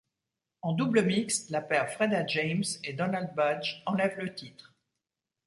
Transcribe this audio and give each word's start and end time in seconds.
En 0.63 0.73
double 0.73 1.03
mixte, 1.05 1.51
la 1.51 1.61
paire 1.61 1.91
Freda 1.91 2.25
James 2.25 2.63
et 2.83 2.93
Donald 2.93 3.35
Budge 3.35 3.83
enlève 3.85 4.17
le 4.17 4.33
titre. 4.33 4.73